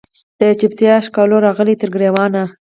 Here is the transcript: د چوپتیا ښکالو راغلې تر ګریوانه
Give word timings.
د 0.39 0.41
چوپتیا 0.59 0.95
ښکالو 1.05 1.43
راغلې 1.45 1.75
تر 1.81 1.89
ګریوانه 1.95 2.43